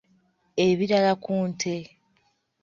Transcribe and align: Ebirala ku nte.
Ebirala 0.67 1.11
ku 1.23 1.33
nte. 1.49 1.75